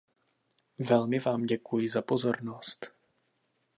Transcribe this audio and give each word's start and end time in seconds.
Velmi 0.79 1.19
vám 1.19 1.43
děkuji 1.45 1.89
za 1.89 2.01
pozornost. 2.01 2.85